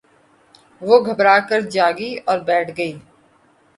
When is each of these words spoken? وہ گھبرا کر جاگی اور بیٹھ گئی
وہ 0.81 0.95
گھبرا 1.07 1.37
کر 1.49 1.59
جاگی 1.73 2.11
اور 2.27 2.39
بیٹھ 2.47 2.71
گئی 2.77 2.93